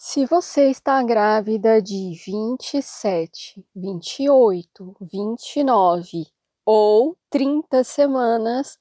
Se 0.00 0.24
você 0.26 0.70
está 0.70 1.02
grávida 1.02 1.82
de 1.82 2.14
27, 2.24 3.66
28, 3.74 4.96
29 5.00 6.26
ou 6.64 7.16
30 7.28 7.82
semanas, 7.82 8.78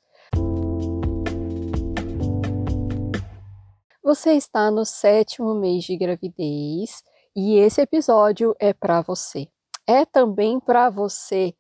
você 4.04 4.34
está 4.34 4.70
no 4.70 4.86
sétimo 4.86 5.56
mês 5.56 5.86
de 5.86 5.98
gravidez 5.98 7.02
e 7.36 7.58
esse 7.58 7.82
episódio 7.82 8.56
é 8.60 8.72
para 8.72 9.02
você. 9.02 9.48
É 9.88 10.06
também 10.06 10.60
para 10.60 10.92
você 10.92 11.56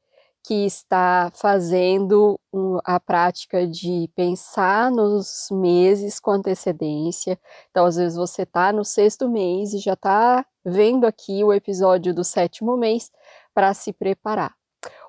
que 0.47 0.65
está 0.65 1.29
fazendo 1.35 2.39
a 2.85 3.01
prática 3.01 3.67
de 3.67 4.09
pensar 4.15 4.89
nos 4.89 5.49
meses 5.51 6.21
com 6.21 6.31
antecedência. 6.31 7.37
Então, 7.69 7.85
às 7.85 7.97
vezes, 7.97 8.17
você 8.17 8.43
está 8.43 8.71
no 8.71 8.85
sexto 8.85 9.27
mês 9.27 9.73
e 9.73 9.79
já 9.79 9.91
está 9.91 10.45
vendo 10.63 11.05
aqui 11.05 11.43
o 11.43 11.51
episódio 11.51 12.15
do 12.15 12.23
sétimo 12.23 12.77
mês 12.77 13.11
para 13.53 13.73
se 13.73 13.91
preparar. 13.91 14.55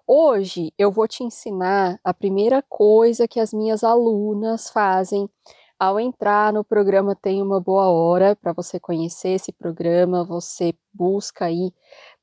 Hoje 0.05 0.73
eu 0.77 0.91
vou 0.91 1.07
te 1.07 1.23
ensinar 1.23 2.01
a 2.03 2.13
primeira 2.13 2.61
coisa 2.69 3.29
que 3.29 3.39
as 3.39 3.53
minhas 3.53 3.85
alunas 3.85 4.69
fazem 4.71 5.31
ao 5.79 6.01
entrar 6.01 6.53
no 6.53 6.65
programa 6.65 7.15
Tem 7.15 7.41
uma 7.41 7.61
Boa 7.61 7.89
Hora, 7.89 8.35
para 8.35 8.53
você 8.53 8.81
conhecer 8.81 9.31
esse 9.31 9.53
programa, 9.53 10.25
você 10.25 10.75
busca 10.93 11.45
aí 11.45 11.73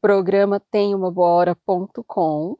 programa 0.01 0.59
temumaboahora.com 0.59 2.57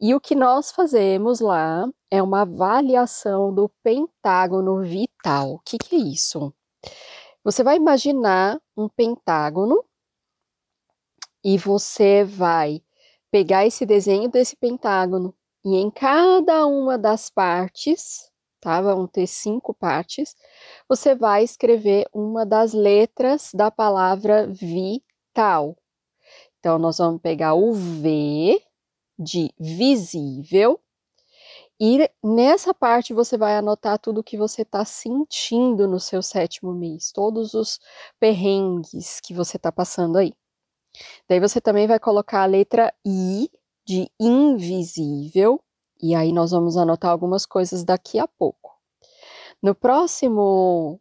e 0.00 0.14
o 0.14 0.20
que 0.20 0.36
nós 0.36 0.70
fazemos 0.70 1.40
lá 1.40 1.86
é 2.10 2.22
uma 2.22 2.42
avaliação 2.42 3.52
do 3.52 3.68
pentágono 3.82 4.82
vital. 4.82 5.54
O 5.54 5.58
que, 5.58 5.78
que 5.78 5.96
é 5.96 5.98
isso? 5.98 6.54
Você 7.42 7.64
vai 7.64 7.76
imaginar 7.76 8.60
um 8.76 8.88
pentágono 8.88 9.84
e 11.44 11.58
você 11.58 12.22
vai 12.24 12.82
pegar 13.32 13.66
esse 13.66 13.84
desenho 13.84 14.30
desse 14.30 14.56
pentágono 14.56 15.34
e 15.64 15.76
em 15.76 15.90
cada 15.90 16.64
uma 16.66 16.96
das 16.96 17.28
partes 17.28 18.30
tá? 18.60 18.80
Vão 18.80 19.06
ter 19.06 19.26
cinco 19.26 19.74
partes. 19.74 20.34
Você 20.88 21.14
vai 21.14 21.44
escrever 21.44 22.06
uma 22.12 22.44
das 22.44 22.72
letras 22.72 23.50
da 23.54 23.70
palavra 23.70 24.46
vital. 24.46 25.76
Então, 26.58 26.78
nós 26.78 26.98
vamos 26.98 27.20
pegar 27.20 27.54
o 27.54 27.72
V 27.72 28.60
de 29.18 29.52
visível. 29.58 30.80
E 31.78 32.10
nessa 32.24 32.72
parte 32.72 33.12
você 33.12 33.36
vai 33.36 33.54
anotar 33.56 33.98
tudo 33.98 34.24
que 34.24 34.36
você 34.36 34.62
está 34.62 34.84
sentindo 34.84 35.86
no 35.86 36.00
seu 36.00 36.22
sétimo 36.22 36.72
mês, 36.72 37.12
todos 37.12 37.52
os 37.52 37.78
perrengues 38.18 39.20
que 39.20 39.34
você 39.34 39.58
está 39.58 39.70
passando 39.70 40.16
aí. 40.16 40.32
Daí 41.28 41.38
você 41.38 41.60
também 41.60 41.86
vai 41.86 42.00
colocar 42.00 42.42
a 42.42 42.46
letra 42.46 42.92
I 43.04 43.50
de 43.86 44.10
invisível 44.18 45.62
e 46.00 46.14
aí 46.14 46.32
nós 46.32 46.50
vamos 46.50 46.76
anotar 46.76 47.10
algumas 47.10 47.46
coisas 47.46 47.84
daqui 47.84 48.18
a 48.18 48.28
pouco. 48.28 48.76
No 49.62 49.74
próximo 49.74 51.00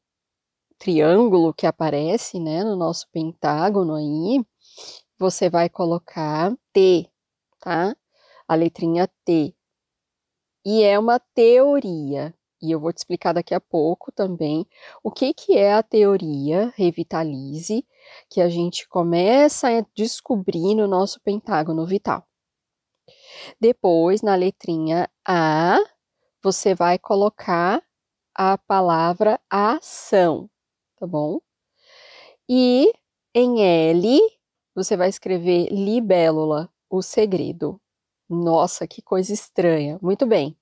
triângulo 0.78 1.54
que 1.54 1.66
aparece, 1.66 2.40
né, 2.40 2.64
no 2.64 2.76
nosso 2.76 3.08
pentágono 3.12 3.96
aí, 3.96 4.46
você 5.18 5.50
vai 5.50 5.70
colocar 5.70 6.54
T, 6.74 7.10
tá? 7.60 7.96
A 8.48 8.56
letrinha 8.56 9.10
T. 9.24 9.56
E 10.66 10.84
é 10.84 10.98
uma 10.98 11.20
teoria. 11.20 12.34
E 12.62 12.72
eu 12.72 12.80
vou 12.80 12.92
te 12.92 12.98
explicar 12.98 13.34
daqui 13.34 13.54
a 13.54 13.60
pouco 13.60 14.12
também 14.12 14.66
o 15.04 15.12
que, 15.12 15.34
que 15.34 15.58
é 15.58 15.74
a 15.74 15.84
teoria 15.84 16.74
Revitalize, 16.76 17.86
que 18.30 18.42
a 18.42 18.50
gente 18.50 18.88
começa 18.88 19.68
a 19.68 19.86
descobrir 19.94 20.74
no 20.76 20.88
nosso 20.88 21.22
pentágono 21.22 21.86
vital. 21.86 22.26
Depois, 23.60 24.22
na 24.22 24.36
letrinha 24.36 25.10
A, 25.28 25.78
você 26.44 26.76
vai 26.76 27.00
colocar 27.00 27.82
a 28.34 28.58
palavra 28.58 29.40
ação, 29.50 30.50
tá 30.98 31.08
bom? 31.08 31.40
E 32.48 32.94
em 33.34 33.64
L, 33.64 34.20
você 34.76 34.96
vai 34.96 35.10
escrever 35.10 35.70
libélula, 35.72 36.70
o 36.90 37.02
segredo. 37.02 37.82
Nossa, 38.30 38.88
que 38.88 39.02
coisa 39.02 39.34
estranha. 39.34 39.98
Muito 40.02 40.26
bem. 40.26 40.58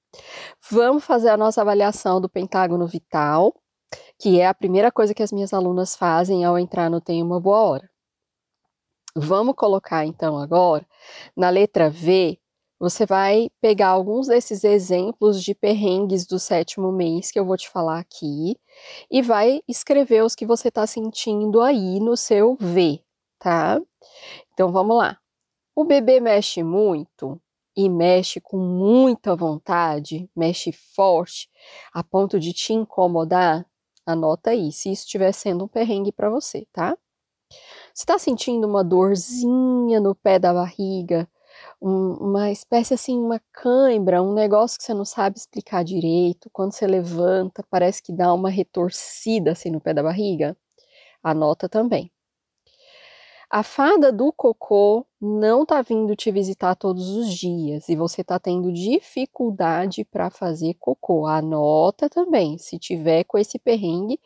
Vamos 0.69 1.03
fazer 1.03 1.29
a 1.29 1.37
nossa 1.37 1.61
avaliação 1.61 2.21
do 2.21 2.29
pentágono 2.29 2.87
vital, 2.87 3.53
que 4.19 4.39
é 4.39 4.47
a 4.47 4.53
primeira 4.53 4.91
coisa 4.91 5.13
que 5.13 5.23
as 5.23 5.31
minhas 5.31 5.53
alunas 5.53 5.95
fazem 5.95 6.45
ao 6.45 6.57
entrar 6.57 6.89
no 6.89 7.01
Tem 7.01 7.21
uma 7.21 7.39
Boa 7.39 7.61
Hora. 7.61 7.89
Vamos 9.15 9.55
colocar 9.55 10.05
então 10.05 10.37
agora 10.37 10.85
na 11.35 11.49
letra 11.49 11.89
V 11.89 12.39
você 12.83 13.05
vai 13.05 13.49
pegar 13.61 13.87
alguns 13.87 14.27
desses 14.27 14.65
exemplos 14.65 15.41
de 15.41 15.55
perrengues 15.55 16.25
do 16.25 16.37
sétimo 16.37 16.91
mês 16.91 17.31
que 17.31 17.39
eu 17.39 17.45
vou 17.45 17.55
te 17.55 17.69
falar 17.69 17.97
aqui 17.97 18.59
e 19.09 19.21
vai 19.21 19.61
escrever 19.69 20.21
os 20.21 20.35
que 20.35 20.45
você 20.45 20.67
está 20.67 20.85
sentindo 20.85 21.61
aí 21.61 22.01
no 22.01 22.17
seu 22.17 22.57
V, 22.59 23.01
tá? 23.39 23.81
Então 24.51 24.69
vamos 24.69 24.97
lá. 24.97 25.17
O 25.73 25.85
bebê 25.85 26.19
mexe 26.19 26.61
muito 26.61 27.41
e 27.73 27.87
mexe 27.87 28.41
com 28.41 28.57
muita 28.57 29.33
vontade, 29.33 30.29
mexe 30.35 30.73
forte, 30.73 31.49
a 31.93 32.03
ponto 32.03 32.37
de 32.37 32.51
te 32.51 32.73
incomodar. 32.73 33.65
Anota 34.05 34.49
aí, 34.49 34.73
se 34.73 34.91
isso 34.91 35.05
estiver 35.05 35.31
sendo 35.31 35.63
um 35.63 35.69
perrengue 35.69 36.11
para 36.11 36.29
você, 36.29 36.67
tá? 36.73 36.97
Você 37.93 38.03
está 38.03 38.19
sentindo 38.19 38.67
uma 38.67 38.83
dorzinha 38.83 40.01
no 40.01 40.13
pé 40.13 40.37
da 40.37 40.53
barriga, 40.53 41.29
um, 41.83 42.13
uma 42.15 42.51
espécie 42.51 42.93
assim, 42.93 43.17
uma 43.19 43.41
cãibra, 43.53 44.23
um 44.23 44.33
negócio 44.33 44.77
que 44.79 44.85
você 44.85 44.93
não 44.93 45.05
sabe 45.05 45.37
explicar 45.37 45.83
direito. 45.83 46.49
Quando 46.53 46.73
você 46.73 46.87
levanta, 46.87 47.63
parece 47.69 48.01
que 48.03 48.13
dá 48.13 48.33
uma 48.33 48.49
retorcida 48.49 49.51
assim 49.51 49.69
no 49.71 49.81
pé 49.81 49.93
da 49.93 50.03
barriga. 50.03 50.57
Anota 51.23 51.69
também. 51.69 52.11
A 53.55 53.61
fada 53.61 54.11
do 54.11 54.33
cocô 54.33 55.05
não 55.21 55.63
tá 55.63 55.79
vindo 55.83 56.15
te 56.15 56.31
visitar 56.31 56.73
todos 56.73 57.09
os 57.09 57.31
dias 57.31 57.87
e 57.87 57.95
você 57.95 58.23
tá 58.23 58.39
tendo 58.39 58.73
dificuldade 58.73 60.03
para 60.03 60.31
fazer 60.31 60.73
cocô. 60.79 61.27
Anota 61.27 62.09
também, 62.09 62.57
se 62.57 62.79
tiver 62.79 63.23
com 63.25 63.37
esse 63.37 63.59
perrengue, 63.59 64.19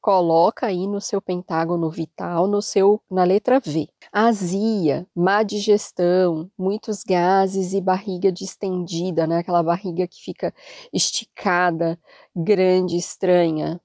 coloca 0.00 0.66
aí 0.66 0.88
no 0.88 1.00
seu 1.00 1.22
pentágono 1.22 1.88
vital, 1.90 2.48
no 2.48 2.60
seu 2.60 3.00
na 3.08 3.22
letra 3.22 3.60
V. 3.60 3.88
Azia, 4.12 5.06
má 5.14 5.44
digestão, 5.44 6.50
muitos 6.58 7.04
gases 7.04 7.74
e 7.74 7.80
barriga 7.80 8.32
distendida, 8.32 9.28
né? 9.28 9.38
Aquela 9.38 9.62
barriga 9.62 10.08
que 10.08 10.20
fica 10.20 10.52
esticada, 10.92 11.96
grande, 12.34 12.96
estranha. 12.96 13.80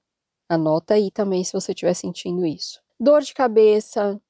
Anota 0.48 0.94
aí 0.94 1.12
também 1.12 1.44
se 1.44 1.52
você 1.52 1.70
estiver 1.70 1.94
sentindo 1.94 2.44
isso. 2.44 2.82
Dor 2.98 3.22
de 3.22 3.32
cabeça, 3.32 4.20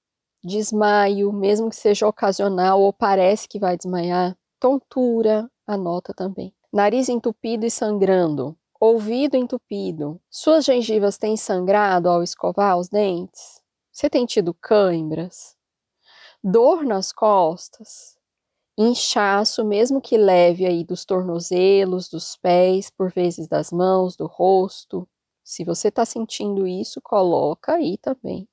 desmaio, 0.45 1.33
mesmo 1.33 1.69
que 1.69 1.77
seja 1.77 2.07
ocasional 2.07 2.81
ou 2.81 2.93
parece 2.93 3.49
que 3.49 3.59
vai 3.59 3.77
desmaiar, 3.77 4.37
tontura, 4.61 5.51
anota 5.67 6.15
também. 6.15 6.55
Nariz 6.73 7.09
entupido 7.09 7.67
e 7.67 7.71
sangrando, 7.71 8.57
ouvido 8.81 9.37
entupido, 9.37 10.21
suas 10.31 10.65
gengivas 10.65 11.19
têm 11.19 11.37
sangrado 11.37 12.09
ao 12.09 12.23
escovar 12.23 12.79
os 12.79 12.89
dentes? 12.89 13.61
Você 13.93 14.09
tem 14.09 14.27
tido 14.27 14.55
câimbras? 14.55 15.57
Dor 16.43 16.85
nas 16.85 17.13
costas? 17.13 18.17
Inchaço, 18.77 19.65
mesmo 19.65 20.01
que 20.01 20.17
leve 20.17 20.65
aí 20.65 20.85
dos 20.85 21.05
tornozelos, 21.05 22.09
dos 22.09 22.37
pés, 22.37 22.91
por 22.91 23.11
vezes 23.11 23.49
das 23.49 23.73
mãos, 23.73 24.15
do 24.15 24.27
rosto. 24.27 25.09
Se 25.43 25.65
você 25.65 25.89
está 25.89 26.05
sentindo 26.05 26.65
isso, 26.65 27.01
coloca 27.03 27.73
aí 27.73 27.99
também 27.99 28.47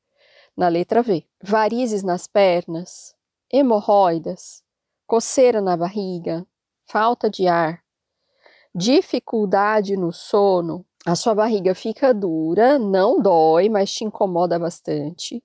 na 0.56 0.68
letra 0.68 1.02
V. 1.02 1.26
Varizes 1.42 2.04
nas 2.04 2.28
pernas, 2.28 3.16
hemorroidas, 3.52 4.64
coceira 5.06 5.62
na 5.62 5.76
barriga, 5.76 6.46
falta 6.86 7.30
de 7.30 7.48
ar, 7.48 7.84
dificuldade 8.74 9.96
no 9.96 10.12
sono, 10.12 10.86
a 11.06 11.16
sua 11.16 11.36
barriga 11.36 11.76
fica 11.76 12.12
dura, 12.12 12.80
não 12.80 13.22
dói, 13.22 13.70
mas 13.70 13.94
te 13.94 14.04
incomoda 14.04 14.58
bastante. 14.58 15.44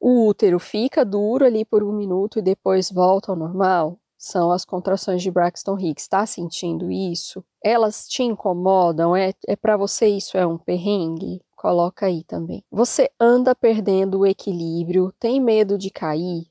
O 0.00 0.26
útero 0.26 0.58
fica 0.58 1.04
duro 1.04 1.44
ali 1.44 1.62
por 1.62 1.82
um 1.82 1.92
minuto 1.92 2.38
e 2.38 2.42
depois 2.42 2.90
volta 2.90 3.30
ao 3.30 3.36
normal. 3.36 3.98
São 4.16 4.50
as 4.50 4.64
contrações 4.64 5.22
de 5.22 5.30
Braxton 5.30 5.78
Hicks. 5.78 6.04
Está 6.04 6.24
sentindo 6.24 6.90
isso? 6.90 7.44
Elas 7.62 8.08
te 8.08 8.22
incomodam? 8.22 9.14
É, 9.14 9.34
é 9.46 9.56
para 9.56 9.76
você 9.76 10.08
isso 10.08 10.38
é 10.38 10.46
um 10.46 10.56
perrengue? 10.56 11.42
Coloca 11.58 12.06
aí 12.06 12.22
também. 12.22 12.64
Você 12.70 13.10
anda 13.18 13.52
perdendo 13.52 14.20
o 14.20 14.26
equilíbrio, 14.26 15.12
tem 15.18 15.40
medo 15.40 15.76
de 15.76 15.90
cair? 15.90 16.46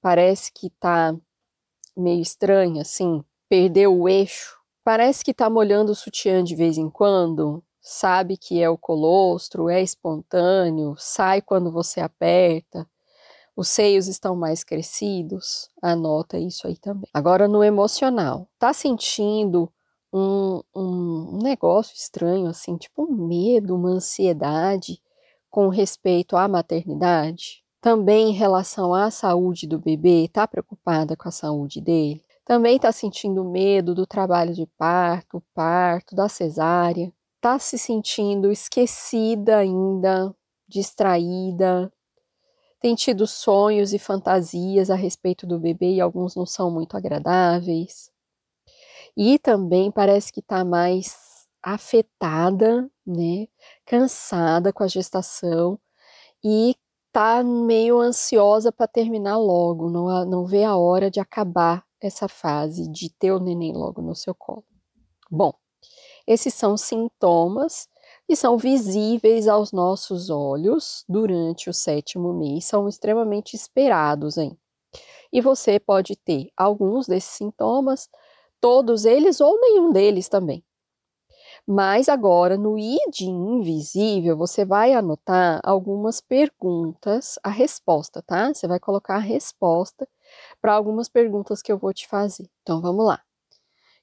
Parece 0.00 0.52
que 0.52 0.70
tá 0.70 1.14
meio 1.96 2.22
estranho 2.22 2.80
assim, 2.80 3.24
perdeu 3.48 3.98
o 3.98 4.08
eixo? 4.08 4.56
Parece 4.84 5.24
que 5.24 5.34
tá 5.34 5.50
molhando 5.50 5.90
o 5.90 5.96
sutiã 5.96 6.44
de 6.44 6.54
vez 6.54 6.78
em 6.78 6.88
quando? 6.88 7.62
sabe 7.86 8.36
que 8.36 8.60
é 8.60 8.68
o 8.68 8.76
colostro, 8.76 9.68
é 9.68 9.80
espontâneo, 9.80 10.96
sai 10.98 11.40
quando 11.40 11.70
você 11.70 12.00
aperta, 12.00 12.84
os 13.54 13.68
seios 13.68 14.08
estão 14.08 14.34
mais 14.34 14.64
crescidos, 14.64 15.70
anota 15.80 16.36
isso 16.36 16.66
aí 16.66 16.76
também. 16.76 17.08
Agora 17.14 17.46
no 17.46 17.62
emocional, 17.62 18.48
tá 18.58 18.72
sentindo 18.72 19.72
um, 20.12 20.62
um 20.74 21.38
negócio 21.42 21.94
estranho, 21.94 22.48
assim, 22.48 22.76
tipo 22.76 23.02
um 23.04 23.26
medo, 23.26 23.74
uma 23.74 23.90
ansiedade 23.90 25.00
com 25.50 25.68
respeito 25.68 26.36
à 26.36 26.48
maternidade? 26.48 27.64
Também 27.80 28.30
em 28.30 28.32
relação 28.32 28.92
à 28.94 29.10
saúde 29.10 29.66
do 29.66 29.78
bebê, 29.78 30.28
tá 30.32 30.46
preocupada 30.46 31.16
com 31.16 31.28
a 31.28 31.32
saúde 31.32 31.80
dele? 31.80 32.24
Também 32.44 32.76
está 32.76 32.92
sentindo 32.92 33.44
medo 33.44 33.94
do 33.94 34.06
trabalho 34.06 34.54
de 34.54 34.66
parto, 34.78 35.42
parto, 35.54 36.14
da 36.14 36.28
cesárea? 36.28 37.12
Está 37.36 37.58
se 37.58 37.78
sentindo 37.78 38.50
esquecida 38.50 39.58
ainda, 39.58 40.34
distraída? 40.66 41.92
Tem 42.80 42.94
tido 42.94 43.26
sonhos 43.26 43.92
e 43.92 43.98
fantasias 43.98 44.90
a 44.90 44.94
respeito 44.94 45.46
do 45.46 45.58
bebê 45.58 45.94
e 45.94 46.00
alguns 46.00 46.36
não 46.36 46.46
são 46.46 46.70
muito 46.70 46.96
agradáveis? 46.96 48.10
E 49.16 49.38
também 49.38 49.90
parece 49.90 50.32
que 50.32 50.40
está 50.40 50.64
mais 50.64 51.46
afetada, 51.62 52.88
né? 53.06 53.48
Cansada 53.86 54.72
com 54.72 54.82
a 54.84 54.88
gestação 54.88 55.78
e 56.44 56.76
tá 57.12 57.42
meio 57.42 57.98
ansiosa 58.00 58.70
para 58.70 58.86
terminar 58.86 59.38
logo, 59.38 59.90
não, 59.90 60.24
não 60.26 60.46
vê 60.46 60.64
a 60.64 60.76
hora 60.76 61.10
de 61.10 61.18
acabar 61.20 61.84
essa 62.00 62.28
fase 62.28 62.88
de 62.90 63.10
ter 63.10 63.32
o 63.32 63.40
neném 63.40 63.72
logo 63.72 64.02
no 64.02 64.14
seu 64.14 64.34
colo. 64.34 64.64
Bom, 65.30 65.54
esses 66.26 66.54
são 66.54 66.76
sintomas 66.76 67.88
que 68.26 68.36
são 68.36 68.58
visíveis 68.58 69.48
aos 69.48 69.72
nossos 69.72 70.30
olhos 70.30 71.04
durante 71.08 71.70
o 71.70 71.74
sétimo 71.74 72.34
mês, 72.34 72.66
são 72.66 72.88
extremamente 72.88 73.54
esperados, 73.54 74.36
hein? 74.36 74.58
E 75.32 75.40
você 75.40 75.78
pode 75.80 76.16
ter 76.16 76.50
alguns 76.56 77.06
desses 77.06 77.30
sintomas, 77.30 78.08
todos 78.60 79.04
eles 79.04 79.40
ou 79.40 79.60
nenhum 79.60 79.92
deles 79.92 80.28
também. 80.28 80.64
Mas 81.66 82.08
agora, 82.08 82.56
no 82.56 82.78
ID 82.78 83.22
invisível, 83.22 84.36
você 84.36 84.64
vai 84.64 84.92
anotar 84.92 85.60
algumas 85.64 86.20
perguntas, 86.20 87.38
a 87.42 87.50
resposta, 87.50 88.22
tá? 88.22 88.54
Você 88.54 88.68
vai 88.68 88.78
colocar 88.78 89.16
a 89.16 89.18
resposta 89.18 90.08
para 90.60 90.74
algumas 90.74 91.08
perguntas 91.08 91.60
que 91.62 91.72
eu 91.72 91.78
vou 91.78 91.92
te 91.92 92.06
fazer. 92.06 92.48
Então 92.62 92.80
vamos 92.80 93.04
lá. 93.04 93.20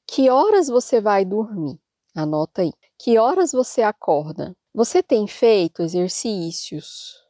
Que 0.06 0.30
horas 0.30 0.68
você 0.68 1.00
vai 1.00 1.24
dormir? 1.24 1.80
Anota 2.14 2.64
aí. 2.64 2.74
Que 3.00 3.18
horas 3.18 3.54
você 3.54 3.82
acorda? 3.82 4.56
Você 4.74 5.02
tem 5.02 5.26
feito 5.28 5.82
exercícios? 5.82 7.24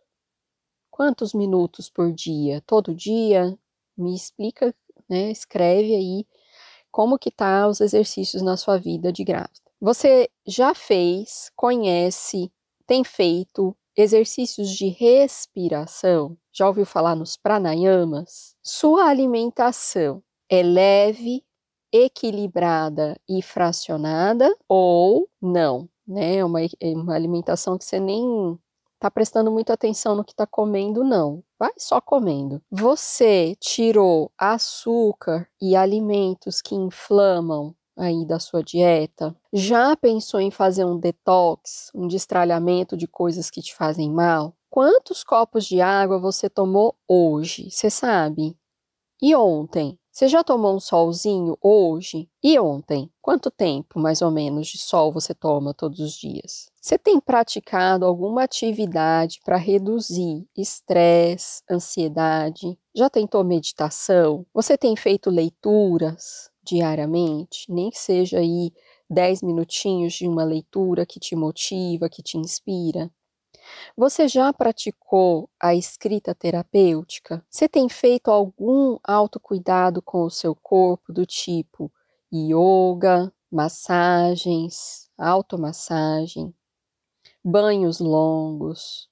Quantos 0.90 1.34
minutos 1.34 1.90
por 1.90 2.12
dia? 2.12 2.62
Todo 2.66 2.96
dia? 2.96 3.58
Me 3.96 4.16
explica, 4.16 4.74
né? 5.08 5.32
Escreve 5.32 5.96
aí 5.96 6.26
como 6.94 7.18
que 7.18 7.32
tá 7.32 7.68
os 7.68 7.82
exercícios 7.82 8.44
na 8.44 8.56
sua 8.56 8.78
vida 8.78 9.12
de 9.12 9.24
grávida. 9.24 9.60
Você 9.82 10.30
já 10.46 10.76
fez, 10.76 11.52
conhece, 11.56 12.52
tem 12.86 13.04
feito 13.04 13.76
exercícios 13.98 14.70
de 14.70 14.90
respiração? 14.90 16.38
Já 16.54 16.68
ouviu 16.68 16.86
falar 16.86 17.16
nos 17.16 17.36
pranayamas? 17.36 18.56
Sua 18.62 19.10
alimentação 19.10 20.22
é 20.48 20.62
leve, 20.62 21.44
equilibrada 21.92 23.20
e 23.28 23.42
fracionada 23.42 24.56
ou 24.70 25.28
não? 25.42 25.90
Né? 26.08 26.38
É 26.38 26.46
uma, 26.46 26.62
é 26.62 26.94
uma 26.96 27.16
alimentação 27.16 27.76
que 27.76 27.86
você 27.86 28.00
nem 28.00 28.58
está 28.94 29.10
prestando 29.10 29.52
muita 29.52 29.74
atenção 29.74 30.16
no 30.16 30.24
que 30.24 30.32
está 30.32 30.46
comendo, 30.46 31.04
não. 31.04 31.44
Vai 31.64 31.72
só 31.78 32.02
comendo. 32.02 32.62
Você 32.70 33.56
tirou 33.58 34.30
açúcar 34.38 35.48
e 35.62 35.78
alimentos 35.78 36.62
que 36.62 36.76
inflamam 36.76 37.74
aí 37.98 38.26
da 38.26 38.38
sua 38.38 38.62
dieta? 38.62 39.34
Já 39.54 39.96
pensou 39.96 40.42
em 40.42 40.52
fazer 40.52 40.84
um 40.84 41.00
detox, 41.00 41.90
um 41.96 42.06
destralhamento 42.06 42.98
de 42.98 43.08
coisas 43.08 43.50
que 43.50 43.62
te 43.62 43.74
fazem 43.74 44.12
mal? 44.12 44.54
Quantos 44.70 45.24
copos 45.24 45.64
de 45.66 45.80
água 45.80 46.20
você 46.20 46.50
tomou 46.50 46.98
hoje? 47.08 47.72
Você 47.72 47.90
sabe? 47.90 48.58
E 49.22 49.34
ontem? 49.34 49.98
Você 50.14 50.28
já 50.28 50.44
tomou 50.44 50.76
um 50.76 50.80
solzinho 50.80 51.58
hoje? 51.60 52.30
E 52.44 52.60
ontem? 52.60 53.10
Quanto 53.20 53.50
tempo, 53.50 53.98
mais 53.98 54.22
ou 54.22 54.30
menos, 54.30 54.68
de 54.68 54.78
sol 54.78 55.12
você 55.12 55.34
toma 55.34 55.74
todos 55.74 56.00
os 56.00 56.14
dias? 56.14 56.70
Você 56.80 57.00
tem 57.00 57.20
praticado 57.20 58.06
alguma 58.06 58.44
atividade 58.44 59.40
para 59.44 59.58
reduzir 59.58 60.48
estresse, 60.56 61.64
ansiedade? 61.68 62.78
Já 62.96 63.10
tentou 63.10 63.44
meditação? 63.44 64.46
Você 64.54 64.78
tem 64.78 64.96
feito 64.96 65.32
leituras 65.32 66.52
diariamente? 66.64 67.66
Nem 67.68 67.90
que 67.90 67.98
seja 67.98 68.38
aí 68.38 68.72
10 69.10 69.42
minutinhos 69.42 70.14
de 70.14 70.28
uma 70.28 70.44
leitura 70.44 71.08
que 71.08 71.20
te 71.20 71.36
motiva, 71.36 72.08
que 72.08 72.22
te 72.22 72.38
inspira? 72.38 73.10
Você 73.96 74.28
já 74.28 74.52
praticou 74.52 75.50
a 75.60 75.76
escrita 75.76 76.34
terapêutica? 76.34 77.46
Você 77.50 77.68
tem 77.68 77.88
feito 77.90 78.30
algum 78.30 78.98
autocuidado 79.04 80.02
com 80.02 80.24
o 80.24 80.30
seu 80.30 80.56
corpo 80.56 81.14
do 81.14 81.26
tipo 81.26 81.92
yoga, 82.34 83.32
massagens, 83.52 85.10
automassagem, 85.18 86.54
banhos 87.44 88.00
longos, 88.00 89.10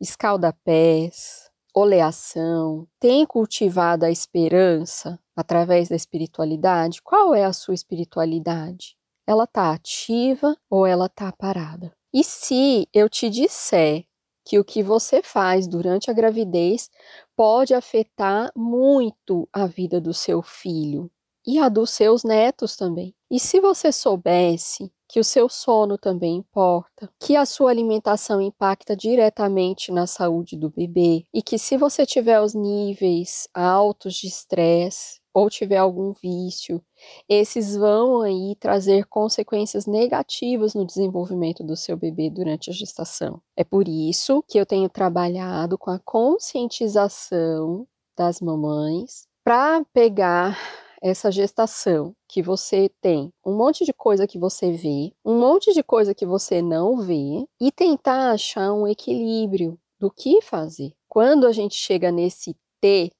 escaldapés, 0.00 1.50
oleação? 1.74 2.86
Tem 3.00 3.24
cultivado 3.24 4.04
a 4.04 4.10
esperança 4.10 5.18
através 5.34 5.88
da 5.88 5.96
espiritualidade? 5.96 7.00
Qual 7.02 7.34
é 7.34 7.44
a 7.44 7.52
sua 7.52 7.74
espiritualidade? 7.74 8.96
Ela 9.26 9.44
está 9.44 9.72
ativa 9.72 10.56
ou 10.70 10.86
ela 10.86 11.06
está 11.06 11.32
parada? 11.32 11.97
E 12.12 12.24
se 12.24 12.88
eu 12.92 13.08
te 13.08 13.28
disser 13.28 14.04
que 14.44 14.58
o 14.58 14.64
que 14.64 14.82
você 14.82 15.22
faz 15.22 15.66
durante 15.68 16.10
a 16.10 16.14
gravidez 16.14 16.88
pode 17.36 17.74
afetar 17.74 18.50
muito 18.56 19.46
a 19.52 19.66
vida 19.66 20.00
do 20.00 20.14
seu 20.14 20.42
filho 20.42 21.10
e 21.46 21.58
a 21.58 21.68
dos 21.68 21.90
seus 21.90 22.24
netos 22.24 22.76
também? 22.76 23.14
E 23.30 23.38
se 23.38 23.60
você 23.60 23.92
soubesse 23.92 24.90
que 25.06 25.20
o 25.20 25.24
seu 25.24 25.48
sono 25.48 25.96
também 25.98 26.36
importa, 26.36 27.10
que 27.20 27.36
a 27.36 27.44
sua 27.46 27.70
alimentação 27.70 28.40
impacta 28.40 28.94
diretamente 28.96 29.90
na 29.92 30.06
saúde 30.06 30.56
do 30.56 30.70
bebê 30.70 31.24
e 31.32 31.42
que 31.42 31.58
se 31.58 31.76
você 31.76 32.04
tiver 32.06 32.40
os 32.40 32.54
níveis 32.54 33.48
altos 33.54 34.14
de 34.14 34.26
estresse 34.28 35.17
ou 35.32 35.48
tiver 35.48 35.76
algum 35.76 36.12
vício, 36.12 36.82
esses 37.28 37.76
vão 37.76 38.22
aí 38.22 38.56
trazer 38.58 39.06
consequências 39.06 39.86
negativas 39.86 40.74
no 40.74 40.86
desenvolvimento 40.86 41.62
do 41.62 41.76
seu 41.76 41.96
bebê 41.96 42.30
durante 42.30 42.70
a 42.70 42.72
gestação. 42.72 43.40
É 43.56 43.64
por 43.64 43.88
isso 43.88 44.42
que 44.48 44.58
eu 44.58 44.66
tenho 44.66 44.88
trabalhado 44.88 45.78
com 45.78 45.90
a 45.90 45.98
conscientização 45.98 47.86
das 48.16 48.40
mamães 48.40 49.28
para 49.44 49.84
pegar 49.92 50.58
essa 51.00 51.30
gestação 51.30 52.14
que 52.28 52.42
você 52.42 52.90
tem 53.00 53.32
um 53.44 53.56
monte 53.56 53.84
de 53.84 53.92
coisa 53.92 54.26
que 54.26 54.38
você 54.38 54.72
vê, 54.72 55.12
um 55.24 55.38
monte 55.38 55.72
de 55.72 55.82
coisa 55.82 56.14
que 56.14 56.26
você 56.26 56.60
não 56.60 56.98
vê 56.98 57.46
e 57.60 57.70
tentar 57.70 58.32
achar 58.32 58.72
um 58.72 58.86
equilíbrio 58.86 59.78
do 59.98 60.10
que 60.10 60.42
fazer. 60.42 60.92
Quando 61.08 61.46
a 61.46 61.52
gente 61.52 61.74
chega 61.74 62.10
nesse 62.10 62.56
T 62.80 63.10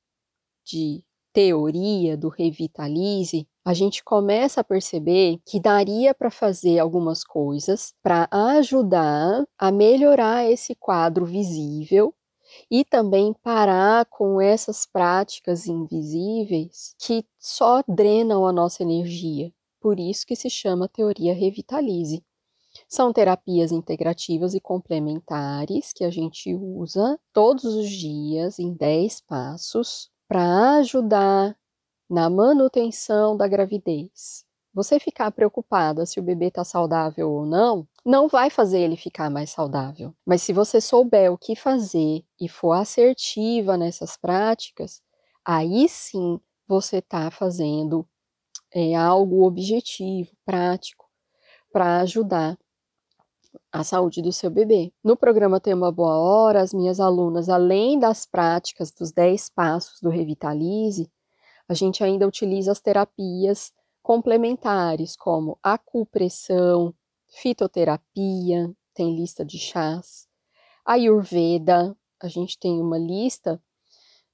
de 0.65 1.03
teoria 1.39 2.17
do 2.17 2.29
Revitalize, 2.29 3.47
a 3.65 3.73
gente 3.73 4.03
começa 4.03 4.61
a 4.61 4.65
perceber 4.65 5.39
que 5.47 5.61
daria 5.61 6.13
para 6.13 6.33
fazer 6.33 6.81
algumas 6.81 7.23
coisas 7.23 7.95
para 8.03 8.29
ajudar 8.57 9.47
a 9.57 9.71
melhorar 9.71 10.51
esse 10.51 10.75
quadro 10.75 11.25
visível 11.25 12.13
e 12.69 12.85
também 12.85 13.33
parar 13.41 14.05
com 14.07 14.41
essas 14.41 14.85
práticas 14.85 15.69
invisíveis 15.69 16.97
que 16.99 17.25
só 17.39 17.85
drenam 17.87 18.45
a 18.45 18.53
nossa 18.53 18.83
energia. 18.83 19.53
Por 19.81 20.01
isso 20.01 20.27
que 20.27 20.35
se 20.35 20.51
chama 20.51 20.89
teoria 20.89 21.35
Revitalize. 21.35 22.21
São 22.89 23.13
terapias 23.13 23.71
integrativas 23.71 24.55
e 24.55 24.61
complementares 24.61 25.93
que 25.93 26.03
a 26.03 26.11
gente 26.11 26.53
usa 26.53 27.17
todos 27.33 27.63
os 27.63 27.89
dias 27.89 28.59
em 28.59 28.75
10 28.75 29.21
passos 29.21 30.11
para 30.29 30.77
ajudar 30.77 31.57
na 32.09 32.29
manutenção 32.29 33.37
da 33.37 33.49
gravidez. 33.49 34.47
Você 34.75 35.01
ficar 35.01 35.31
preocupada 35.33 36.05
se 36.07 36.21
o 36.21 36.23
bebê 36.23 36.47
está 36.49 36.63
saudável 36.63 37.31
ou 37.31 37.47
não, 37.47 37.89
não 38.05 38.29
vai 38.29 38.51
fazer 38.51 38.81
ele 38.81 38.97
ficar 38.97 39.31
mais 39.31 39.51
saudável. 39.51 40.15
Mas 40.25 40.43
se 40.43 40.53
você 40.53 40.81
souber 40.81 41.33
o 41.33 41.39
que 41.39 41.57
fazer 41.57 42.23
e 42.41 42.49
for 42.49 42.73
assertiva 42.73 43.77
nessas 43.77 44.17
práticas, 44.17 45.03
aí 45.45 45.89
sim 45.89 46.39
você 46.67 46.99
está 46.99 47.31
fazendo 47.31 48.07
é, 48.73 48.95
algo 48.95 49.47
objetivo, 49.47 50.31
prático, 50.45 51.07
para 51.73 52.01
ajudar 52.01 52.59
a 53.73 53.85
saúde 53.85 54.23
do 54.23 54.33
seu 54.33 54.51
bebê. 54.51 54.93
No 55.03 55.17
programa 55.17 55.61
Tem 55.61 55.75
uma 55.75 55.93
Boa 55.93 56.19
Hora, 56.19 56.61
as 56.61 56.73
minhas 56.73 57.01
alunas, 57.01 57.49
além 57.49 57.99
das 57.99 58.27
práticas 58.27 58.91
dos 58.93 59.13
10 59.13 59.51
passos 59.51 60.01
do 60.01 60.09
Revitalize, 60.09 61.11
a 61.69 61.75
gente 61.75 62.03
ainda 62.03 62.27
utiliza 62.27 62.73
as 62.73 62.81
terapias 62.81 63.73
complementares, 64.03 65.17
como 65.17 65.59
acupressão, 65.63 66.95
fitoterapia, 67.29 68.73
tem 68.95 69.15
lista 69.15 69.45
de 69.45 69.59
chás, 69.59 70.29
Ayurveda, 70.89 71.95
a 72.19 72.29
gente 72.29 72.59
tem 72.59 72.81
uma 72.81 72.97
lista 72.97 73.63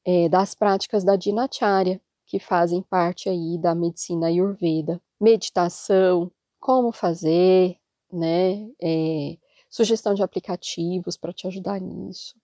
é, 0.05 0.29
das 0.29 0.55
práticas 0.55 1.03
da 1.03 1.17
Dinacharya, 1.17 2.01
que 2.25 2.39
fazem 2.39 2.81
parte 2.81 3.29
aí 3.29 3.59
da 3.59 3.75
medicina 3.75 4.29
Ayurveda. 4.29 5.03
Meditação, 5.21 6.31
como 6.61 6.93
fazer, 6.93 7.77
né? 8.15 8.69
É, 8.83 9.37
sugestão 9.69 10.15
de 10.15 10.23
aplicativos 10.23 11.17
para 11.17 11.33
te 11.33 11.47
ajudar 11.47 11.81
nisso. 11.81 12.35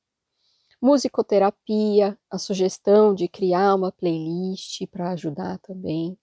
Musicoterapia, 0.83 2.19
a 2.31 2.39
sugestão 2.39 3.15
de 3.15 3.29
criar 3.29 3.75
uma 3.75 3.93
playlist 3.93 4.87
para 4.91 5.11
ajudar 5.11 5.59
também. 5.59 6.19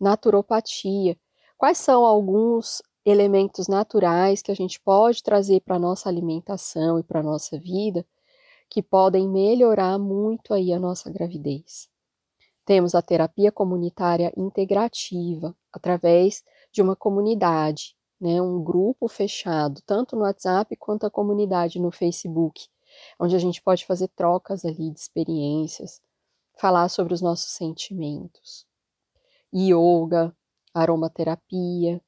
Naturopatia, 0.00 1.16
quais 1.56 1.78
são 1.78 2.04
alguns 2.04 2.82
elementos 3.04 3.68
naturais 3.68 4.42
que 4.42 4.50
a 4.50 4.54
gente 4.54 4.80
pode 4.80 5.22
trazer 5.22 5.60
para 5.60 5.76
a 5.76 5.78
nossa 5.78 6.08
alimentação 6.08 6.98
e 6.98 7.02
para 7.02 7.20
a 7.20 7.22
nossa 7.22 7.58
vida 7.58 8.04
que 8.68 8.82
podem 8.82 9.28
melhorar 9.28 9.98
muito 9.98 10.52
aí 10.52 10.72
a 10.72 10.80
nossa 10.80 11.10
gravidez. 11.10 11.88
Temos 12.64 12.94
a 12.94 13.02
terapia 13.02 13.52
comunitária 13.52 14.32
integrativa, 14.36 15.54
através 15.72 16.42
de 16.72 16.82
uma 16.82 16.96
comunidade, 16.96 17.94
né, 18.24 18.40
um 18.40 18.64
grupo 18.64 19.06
fechado, 19.06 19.82
tanto 19.84 20.16
no 20.16 20.22
WhatsApp 20.22 20.74
quanto 20.76 21.04
a 21.04 21.10
comunidade 21.10 21.78
no 21.78 21.90
Facebook, 21.90 22.68
onde 23.20 23.36
a 23.36 23.38
gente 23.38 23.60
pode 23.60 23.84
fazer 23.84 24.08
trocas 24.08 24.64
ali 24.64 24.90
de 24.90 24.98
experiências, 24.98 26.00
falar 26.58 26.88
sobre 26.88 27.12
os 27.12 27.20
nossos 27.20 27.52
sentimentos. 27.52 28.66
Yoga, 29.54 30.34
aromaterapia. 30.72 32.00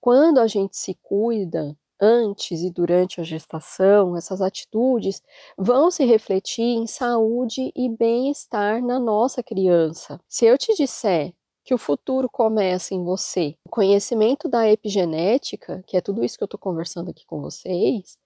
Quando 0.00 0.38
a 0.38 0.46
gente 0.46 0.76
se 0.76 0.94
cuida 1.02 1.76
antes 2.00 2.62
e 2.62 2.70
durante 2.70 3.20
a 3.20 3.24
gestação, 3.24 4.16
essas 4.16 4.40
atitudes 4.40 5.20
vão 5.58 5.90
se 5.90 6.04
refletir 6.04 6.62
em 6.62 6.86
saúde 6.86 7.72
e 7.74 7.88
bem-estar 7.88 8.80
na 8.80 9.00
nossa 9.00 9.42
criança. 9.42 10.20
Se 10.28 10.46
eu 10.46 10.56
te 10.56 10.72
disser 10.76 11.34
que 11.66 11.74
o 11.74 11.78
futuro 11.78 12.30
começa 12.30 12.94
em 12.94 13.02
você. 13.02 13.56
O 13.64 13.70
conhecimento 13.70 14.48
da 14.48 14.70
epigenética, 14.70 15.82
que 15.84 15.96
é 15.96 16.00
tudo 16.00 16.24
isso 16.24 16.38
que 16.38 16.44
eu 16.44 16.46
estou 16.46 16.60
conversando 16.60 17.10
aqui 17.10 17.26
com 17.26 17.42
vocês, 17.42 18.16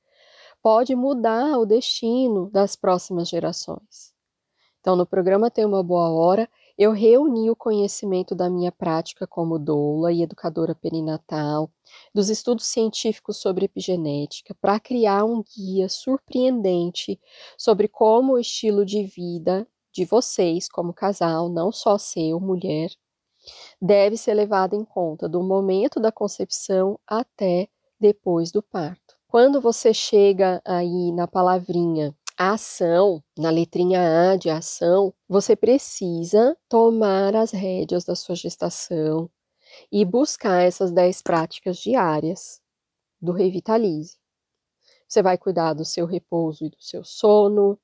pode 0.63 0.95
mudar 0.95 1.59
o 1.59 1.65
destino 1.65 2.51
das 2.51 2.77
próximas 2.77 3.31
gerações. 3.31 4.13
Então, 4.79 4.95
no 4.95 5.07
programa 5.07 5.51
Tem 5.51 5.65
uma 5.65 5.83
Boa 5.83 6.11
Hora, 6.11 6.51
eu 6.77 6.93
reuni 6.93 7.51
o 7.51 7.57
conhecimento 7.57 8.35
da 8.35 8.51
minha 8.51 8.71
prática 8.71 9.27
como 9.27 9.59
doula 9.59 10.13
e 10.13 10.23
educadora 10.23 10.75
perinatal, 10.75 11.71
dos 12.15 12.29
estudos 12.29 12.67
científicos 12.67 13.39
sobre 13.39 13.65
epigenética, 13.65 14.55
para 14.61 14.79
criar 14.79 15.25
um 15.25 15.43
guia 15.43 15.89
surpreendente 15.89 17.19
sobre 17.57 17.89
como 17.89 18.35
o 18.35 18.39
estilo 18.39 18.85
de 18.85 19.03
vida 19.03 19.67
de 19.93 20.05
vocês 20.05 20.69
como 20.69 20.93
casal, 20.93 21.49
não 21.49 21.73
só 21.73 21.97
seu, 21.97 22.39
mulher, 22.39 22.91
deve 23.81 24.17
ser 24.17 24.35
levado 24.35 24.75
em 24.75 24.85
conta 24.85 25.29
do 25.29 25.43
momento 25.43 26.01
da 26.01 26.13
concepção 26.13 26.99
até 27.07 27.69
depois 27.99 28.51
do 28.51 28.63
parto. 28.63 29.17
Quando 29.27 29.61
você 29.61 29.95
chega 29.95 30.61
aí 30.65 31.13
na 31.13 31.29
palavrinha 31.29 32.15
ação, 32.37 33.23
na 33.39 33.51
letrinha 33.51 34.33
A 34.33 34.37
de 34.37 34.49
ação, 34.49 35.13
você 35.29 35.55
precisa 35.55 36.57
tomar 36.69 37.37
as 37.37 37.51
rédeas 37.51 38.05
da 38.05 38.17
sua 38.17 38.35
gestação 38.35 39.31
e 39.93 40.05
buscar 40.05 40.63
essas 40.63 40.91
10 40.91 41.21
práticas 41.23 41.77
diárias 41.77 42.61
do 43.21 43.33
Revitalize. 43.33 44.17
Você 45.07 45.23
vai 45.23 45.37
cuidar 45.37 45.75
do 45.75 45.85
seu 45.85 46.07
repouso 46.07 46.65
e 46.65 46.71
do 46.71 46.81
seu 46.81 47.05
sono, 47.05 47.79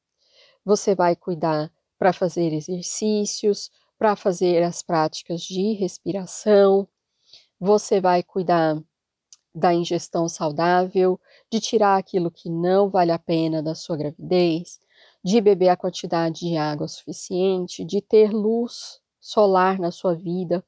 você 0.64 0.94
vai 0.94 1.14
cuidar 1.14 1.70
para 1.98 2.12
fazer 2.12 2.52
exercícios, 2.52 3.70
para 3.98 4.16
fazer 4.16 4.62
as 4.62 4.82
práticas 4.82 5.42
de 5.42 5.72
respiração, 5.72 6.86
você 7.58 8.00
vai 8.00 8.22
cuidar 8.22 8.80
da 9.54 9.72
ingestão 9.72 10.28
saudável, 10.28 11.18
de 11.50 11.60
tirar 11.60 11.96
aquilo 11.96 12.30
que 12.30 12.50
não 12.50 12.90
vale 12.90 13.10
a 13.10 13.18
pena 13.18 13.62
da 13.62 13.74
sua 13.74 13.96
gravidez, 13.96 14.78
de 15.24 15.40
beber 15.40 15.70
a 15.70 15.76
quantidade 15.76 16.40
de 16.40 16.56
água 16.58 16.86
suficiente, 16.86 17.84
de 17.84 18.02
ter 18.02 18.30
luz 18.30 19.00
solar 19.18 19.78
na 19.78 19.90
sua 19.90 20.14
vida, 20.14 20.62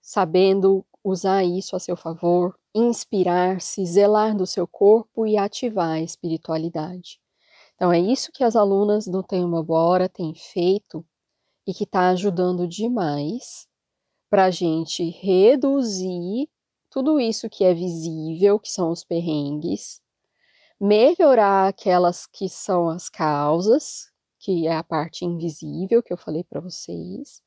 sabendo 0.00 0.86
usar 1.02 1.44
isso 1.44 1.74
a 1.74 1.80
seu 1.80 1.96
favor, 1.96 2.56
inspirar-se, 2.74 3.84
zelar 3.84 4.36
do 4.36 4.46
seu 4.46 4.66
corpo 4.66 5.26
e 5.26 5.36
ativar 5.36 5.90
a 5.90 6.00
espiritualidade. 6.00 7.20
Então 7.74 7.92
é 7.92 7.98
isso 7.98 8.32
que 8.32 8.44
as 8.44 8.54
alunas 8.54 9.06
do 9.06 9.22
Tem 9.22 9.44
Uma 9.44 9.62
Boa 9.62 9.82
Hora 9.82 10.08
têm 10.08 10.34
feito 10.34 11.04
e 11.68 11.74
que 11.74 11.84
está 11.84 12.08
ajudando 12.08 12.66
demais 12.66 13.68
para 14.30 14.46
a 14.46 14.50
gente 14.50 15.10
reduzir 15.10 16.48
tudo 16.88 17.20
isso 17.20 17.50
que 17.50 17.62
é 17.62 17.74
visível, 17.74 18.58
que 18.58 18.70
são 18.70 18.90
os 18.90 19.04
perrengues, 19.04 20.00
melhorar 20.80 21.68
aquelas 21.68 22.26
que 22.26 22.48
são 22.48 22.88
as 22.88 23.10
causas, 23.10 24.10
que 24.38 24.66
é 24.66 24.74
a 24.74 24.82
parte 24.82 25.26
invisível 25.26 26.02
que 26.02 26.10
eu 26.10 26.16
falei 26.16 26.42
para 26.42 26.58
vocês, 26.58 27.42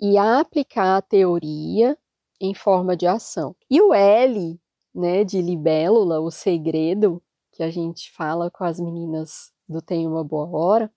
e 0.00 0.16
aplicar 0.16 0.96
a 0.96 1.02
teoria 1.02 1.98
em 2.40 2.54
forma 2.54 2.96
de 2.96 3.06
ação. 3.06 3.54
E 3.68 3.78
o 3.78 3.92
L, 3.92 4.58
né, 4.94 5.22
de 5.22 5.42
libélula, 5.42 6.18
o 6.18 6.30
segredo 6.30 7.22
que 7.52 7.62
a 7.62 7.70
gente 7.70 8.10
fala 8.10 8.50
com 8.50 8.64
as 8.64 8.80
meninas 8.80 9.52
do 9.68 9.82
Tem 9.82 10.06
uma 10.06 10.24
Boa 10.24 10.48
Hora, 10.48 10.90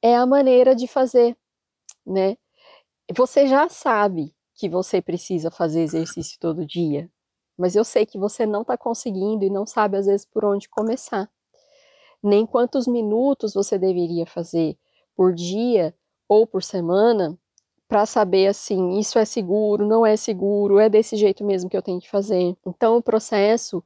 é 0.00 0.14
a 0.16 0.24
maneira 0.24 0.72
de 0.72 0.86
fazer 0.86 1.36
né? 2.06 2.36
Você 3.14 3.46
já 3.46 3.68
sabe 3.68 4.34
que 4.54 4.68
você 4.68 5.02
precisa 5.02 5.50
fazer 5.50 5.82
exercício 5.82 6.38
todo 6.40 6.66
dia, 6.66 7.10
mas 7.56 7.76
eu 7.76 7.84
sei 7.84 8.06
que 8.06 8.18
você 8.18 8.46
não 8.46 8.62
está 8.62 8.76
conseguindo 8.76 9.44
e 9.44 9.50
não 9.50 9.66
sabe 9.66 9.96
às 9.96 10.06
vezes 10.06 10.26
por 10.26 10.44
onde 10.44 10.68
começar. 10.68 11.30
Nem 12.22 12.46
quantos 12.46 12.86
minutos 12.86 13.54
você 13.54 13.78
deveria 13.78 14.26
fazer 14.26 14.76
por 15.14 15.34
dia 15.34 15.94
ou 16.28 16.46
por 16.46 16.62
semana 16.62 17.38
para 17.88 18.04
saber 18.04 18.48
assim, 18.48 18.98
isso 18.98 19.18
é 19.18 19.24
seguro, 19.24 19.86
não 19.86 20.04
é 20.04 20.16
seguro, 20.16 20.78
é 20.78 20.88
desse 20.88 21.16
jeito 21.16 21.44
mesmo 21.44 21.70
que 21.70 21.76
eu 21.76 21.82
tenho 21.82 22.00
que 22.00 22.10
fazer. 22.10 22.56
Então, 22.66 22.96
o 22.96 23.02
processo 23.02 23.82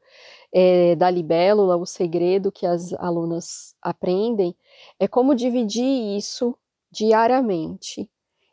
é, 0.52 0.96
da 0.96 1.10
libélula, 1.10 1.76
o 1.76 1.84
segredo 1.84 2.50
que 2.50 2.64
as 2.64 2.94
alunas 2.94 3.74
aprendem, 3.82 4.56
é 4.98 5.06
como 5.06 5.34
dividir 5.34 6.16
isso 6.16 6.56
diariamente, 6.90 8.10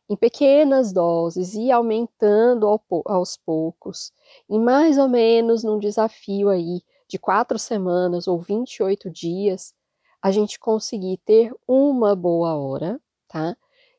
em 0.10 0.15
pequenas 0.15 0.94
doses 0.94 1.53
e 1.53 1.72
aumentando 1.72 2.67
ao, 2.67 2.82
aos 3.06 3.36
poucos, 3.38 4.13
em 4.50 4.60
mais 4.60 4.98
ou 4.98 5.08
menos 5.08 5.63
num 5.63 5.79
desafio 5.79 6.50
aí 6.50 6.82
de 7.08 7.17
quatro 7.17 7.60
semanas 7.60 8.27
ou 8.27 8.39
28 8.39 9.10
dias, 9.10 9.74
a 10.22 10.32
gente 10.32 10.60
conseguir 10.60 11.17
ter 11.25 11.53
uma 11.67 12.15
boa 12.15 12.56
hora, 12.56 13.00
tá? 13.27 13.56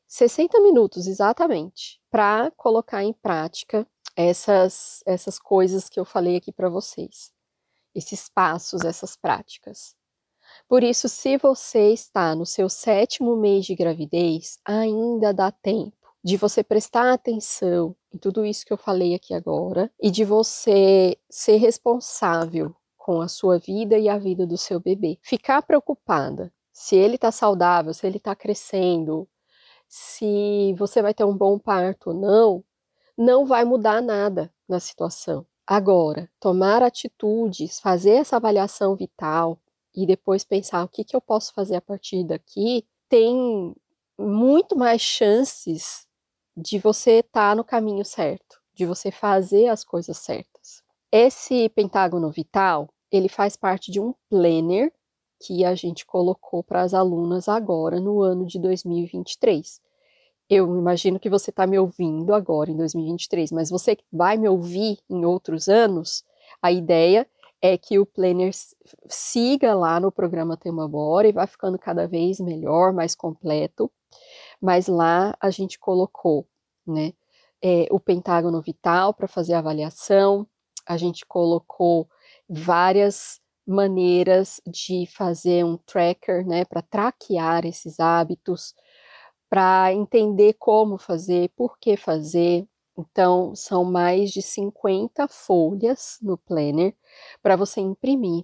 60 0.07 0.59
minutos 0.61 1.05
exatamente, 1.07 2.01
para 2.09 2.51
colocar 2.51 3.03
em 3.03 3.13
prática 3.13 3.87
essas, 4.15 5.03
essas 5.05 5.39
coisas 5.39 5.87
que 5.87 5.99
eu 5.99 6.05
falei 6.05 6.35
aqui 6.35 6.51
para 6.51 6.69
vocês, 6.69 7.31
esses 7.93 8.27
passos, 8.27 8.81
essas 8.81 9.15
práticas. 9.15 9.95
Por 10.69 10.83
isso, 10.83 11.09
se 11.09 11.35
você 11.35 11.91
está 11.91 12.35
no 12.35 12.45
seu 12.45 12.69
sétimo 12.69 13.35
mês 13.35 13.65
de 13.65 13.73
gravidez, 13.73 14.59
ainda 14.63 15.33
dá 15.33 15.51
tempo 15.51 15.97
de 16.23 16.37
você 16.37 16.63
prestar 16.63 17.11
atenção 17.11 17.95
em 18.13 18.19
tudo 18.19 18.45
isso 18.45 18.63
que 18.67 18.71
eu 18.71 18.77
falei 18.77 19.15
aqui 19.15 19.33
agora 19.33 19.91
e 19.99 20.11
de 20.11 20.23
você 20.23 21.17
ser 21.27 21.55
responsável 21.55 22.75
com 22.95 23.19
a 23.19 23.27
sua 23.27 23.57
vida 23.57 23.97
e 23.97 24.07
a 24.07 24.19
vida 24.19 24.45
do 24.45 24.59
seu 24.59 24.79
bebê. 24.79 25.17
Ficar 25.23 25.63
preocupada 25.63 26.53
se 26.71 26.95
ele 26.95 27.15
está 27.15 27.31
saudável, 27.31 27.91
se 27.91 28.05
ele 28.05 28.17
está 28.17 28.35
crescendo, 28.35 29.27
se 29.87 30.75
você 30.77 31.01
vai 31.01 31.15
ter 31.15 31.23
um 31.23 31.35
bom 31.35 31.57
parto 31.57 32.11
ou 32.11 32.15
não, 32.15 32.63
não 33.17 33.43
vai 33.43 33.65
mudar 33.65 34.03
nada 34.03 34.53
na 34.67 34.79
situação. 34.79 35.47
Agora, 35.65 36.29
tomar 36.39 36.83
atitudes, 36.83 37.79
fazer 37.79 38.11
essa 38.11 38.35
avaliação 38.35 38.95
vital, 38.95 39.59
e 39.95 40.05
depois 40.05 40.43
pensar 40.43 40.83
o 40.83 40.87
que, 40.87 41.03
que 41.03 41.15
eu 41.15 41.21
posso 41.21 41.53
fazer 41.53 41.75
a 41.75 41.81
partir 41.81 42.23
daqui, 42.23 42.85
tem 43.07 43.75
muito 44.17 44.75
mais 44.75 45.01
chances 45.01 46.07
de 46.55 46.77
você 46.77 47.19
estar 47.19 47.51
tá 47.51 47.55
no 47.55 47.63
caminho 47.63 48.05
certo, 48.05 48.59
de 48.73 48.85
você 48.85 49.11
fazer 49.11 49.67
as 49.67 49.83
coisas 49.83 50.17
certas. 50.17 50.83
Esse 51.11 51.69
pentágono 51.69 52.29
vital, 52.29 52.89
ele 53.11 53.29
faz 53.29 53.55
parte 53.55 53.91
de 53.91 53.99
um 53.99 54.13
planner 54.29 54.93
que 55.41 55.63
a 55.63 55.73
gente 55.73 56.05
colocou 56.05 56.63
para 56.63 56.81
as 56.81 56.93
alunas 56.93 57.47
agora 57.47 57.99
no 57.99 58.21
ano 58.21 58.45
de 58.45 58.59
2023. 58.59 59.81
Eu 60.49 60.65
imagino 60.77 61.19
que 61.19 61.29
você 61.29 61.49
está 61.49 61.65
me 61.65 61.79
ouvindo 61.79 62.33
agora 62.33 62.69
em 62.69 62.75
2023, 62.75 63.51
mas 63.51 63.69
você 63.69 63.97
vai 64.11 64.37
me 64.37 64.49
ouvir 64.49 64.99
em 65.09 65.23
outros 65.23 65.69
anos. 65.69 66.23
A 66.61 66.71
ideia 66.71 67.27
é 67.61 67.77
que 67.77 67.99
o 67.99 68.05
planner 68.05 68.51
siga 69.07 69.73
lá 69.73 69.99
no 69.99 70.11
programa 70.11 70.57
Tema 70.57 70.87
Bora 70.87 71.27
e 71.27 71.31
vai 71.31 71.47
ficando 71.47 71.77
cada 71.77 72.07
vez 72.07 72.39
melhor, 72.39 72.93
mais 72.93 73.15
completo. 73.15 73.91
Mas 74.61 74.87
lá 74.87 75.35
a 75.39 75.49
gente 75.49 75.77
colocou, 75.79 76.47
né, 76.85 77.13
é, 77.61 77.87
o 77.91 77.99
pentágono 77.99 78.61
vital 78.61 79.13
para 79.13 79.27
fazer 79.27 79.53
a 79.53 79.59
avaliação. 79.59 80.47
A 80.85 80.97
gente 80.97 81.25
colocou 81.25 82.09
várias 82.47 83.39
maneiras 83.67 84.59
de 84.65 85.05
fazer 85.05 85.63
um 85.63 85.77
tracker, 85.77 86.45
né, 86.45 86.65
para 86.65 86.81
traquear 86.81 87.65
esses 87.65 87.99
hábitos 87.99 88.73
para 89.49 89.91
entender 89.91 90.53
como 90.59 90.97
fazer, 90.97 91.49
por 91.55 91.77
que 91.79 91.97
fazer. 91.97 92.67
Então, 92.99 93.55
são 93.55 93.85
mais 93.85 94.31
de 94.31 94.41
50 94.41 95.27
folhas 95.27 96.17
no 96.21 96.37
planner 96.37 96.93
para 97.41 97.55
você 97.55 97.79
imprimir 97.79 98.43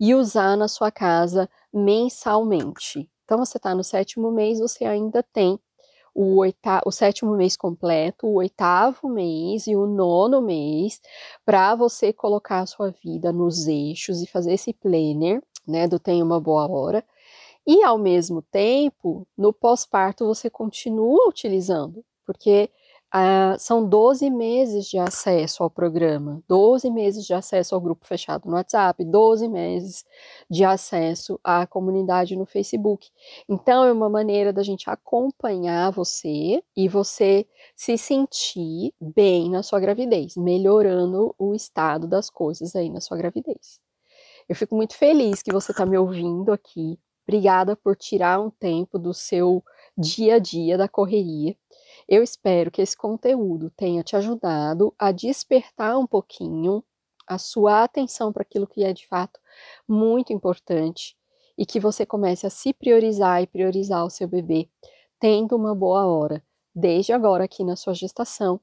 e 0.00 0.14
usar 0.14 0.56
na 0.56 0.66
sua 0.66 0.90
casa 0.90 1.48
mensalmente. 1.72 3.08
Então, 3.24 3.38
você 3.38 3.58
está 3.58 3.74
no 3.74 3.84
sétimo 3.84 4.32
mês, 4.32 4.58
você 4.58 4.84
ainda 4.84 5.22
tem 5.22 5.58
o, 6.14 6.42
o 6.84 6.90
sétimo 6.90 7.36
mês 7.36 7.56
completo, 7.56 8.26
o 8.26 8.34
oitavo 8.34 9.08
mês 9.08 9.66
e 9.66 9.76
o 9.76 9.86
nono 9.86 10.42
mês 10.42 11.00
para 11.44 11.74
você 11.74 12.12
colocar 12.12 12.60
a 12.60 12.66
sua 12.66 12.90
vida 12.90 13.32
nos 13.32 13.66
eixos 13.66 14.20
e 14.20 14.26
fazer 14.26 14.54
esse 14.54 14.72
planner, 14.74 15.42
né, 15.66 15.86
do 15.86 15.98
Tem 15.98 16.22
Uma 16.22 16.40
Boa 16.40 16.68
Hora, 16.68 17.04
e 17.66 17.84
ao 17.84 17.96
mesmo 17.96 18.42
tempo, 18.42 19.26
no 19.38 19.52
pós-parto 19.52 20.26
você 20.26 20.50
continua 20.50 21.28
utilizando, 21.28 22.04
porque 22.26 22.68
ah, 23.14 23.56
são 23.58 23.86
12 23.86 24.30
meses 24.30 24.86
de 24.86 24.98
acesso 24.98 25.62
ao 25.62 25.68
programa, 25.68 26.42
12 26.48 26.90
meses 26.90 27.26
de 27.26 27.34
acesso 27.34 27.74
ao 27.74 27.80
grupo 27.80 28.06
fechado 28.06 28.48
no 28.48 28.54
WhatsApp, 28.54 29.04
12 29.04 29.48
meses 29.48 30.04
de 30.48 30.64
acesso 30.64 31.38
à 31.44 31.66
comunidade 31.66 32.34
no 32.36 32.46
Facebook. 32.46 33.10
Então, 33.46 33.84
é 33.84 33.92
uma 33.92 34.08
maneira 34.08 34.50
da 34.50 34.62
gente 34.62 34.88
acompanhar 34.88 35.90
você 35.90 36.62
e 36.74 36.88
você 36.88 37.46
se 37.76 37.98
sentir 37.98 38.94
bem 38.98 39.50
na 39.50 39.62
sua 39.62 39.78
gravidez, 39.78 40.34
melhorando 40.34 41.34
o 41.38 41.54
estado 41.54 42.08
das 42.08 42.30
coisas 42.30 42.74
aí 42.74 42.88
na 42.88 43.02
sua 43.02 43.18
gravidez. 43.18 43.78
Eu 44.48 44.56
fico 44.56 44.74
muito 44.74 44.96
feliz 44.96 45.42
que 45.42 45.52
você 45.52 45.70
está 45.72 45.84
me 45.84 45.98
ouvindo 45.98 46.50
aqui 46.50 46.98
Obrigada 47.26 47.76
por 47.76 47.96
tirar 47.96 48.40
um 48.40 48.50
tempo 48.50 48.98
do 48.98 49.14
seu 49.14 49.62
dia 49.96 50.36
a 50.36 50.38
dia 50.38 50.76
da 50.76 50.88
correria. 50.88 51.56
Eu 52.08 52.22
espero 52.22 52.70
que 52.70 52.82
esse 52.82 52.96
conteúdo 52.96 53.70
tenha 53.70 54.02
te 54.02 54.16
ajudado 54.16 54.94
a 54.98 55.12
despertar 55.12 55.98
um 55.98 56.06
pouquinho 56.06 56.82
a 57.26 57.38
sua 57.38 57.84
atenção 57.84 58.32
para 58.32 58.42
aquilo 58.42 58.66
que 58.66 58.84
é 58.84 58.92
de 58.92 59.06
fato 59.06 59.40
muito 59.88 60.32
importante 60.32 61.16
e 61.56 61.64
que 61.64 61.80
você 61.80 62.04
comece 62.04 62.46
a 62.46 62.50
se 62.50 62.72
priorizar 62.72 63.42
e 63.42 63.46
priorizar 63.46 64.04
o 64.04 64.10
seu 64.10 64.26
bebê, 64.26 64.68
tendo 65.20 65.56
uma 65.56 65.74
boa 65.74 66.06
hora, 66.06 66.42
desde 66.74 67.12
agora 67.12 67.44
aqui 67.44 67.64
na 67.64 67.76
sua 67.76 67.94
gestação 67.94 68.60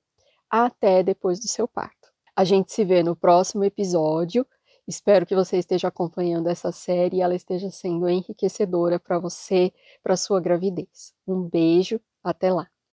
até 0.50 1.04
depois 1.04 1.40
do 1.40 1.48
seu 1.48 1.68
parto. 1.68 2.10
A 2.36 2.44
gente 2.44 2.72
se 2.72 2.84
vê 2.84 3.04
no 3.04 3.16
próximo 3.16 3.64
episódio. 3.64 4.46
Espero 4.88 5.26
que 5.26 5.36
você 5.36 5.58
esteja 5.58 5.90
acompanhando 5.90 6.48
essa 6.48 6.72
série 6.72 7.18
e 7.18 7.22
ela 7.22 7.36
esteja 7.36 7.70
sendo 7.70 8.10
enriquecedora 8.10 9.00
para 9.00 9.20
você, 9.20 9.72
para 10.02 10.18
sua 10.18 10.40
gravidez. 10.40 11.14
Um 11.28 11.44
beijo, 11.44 12.00
até 12.24 12.52
lá. 12.52 12.68